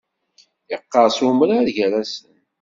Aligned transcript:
Iqqeṛṣ 0.75 1.17
umrar 1.27 1.65
gar-asen. 1.75 2.33